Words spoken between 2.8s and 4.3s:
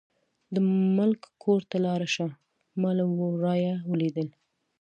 ما له ورايه ولیدل.